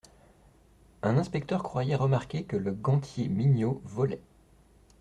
[1.03, 4.23] Un inspecteur croyait remarquer que le gantier Mignot volait.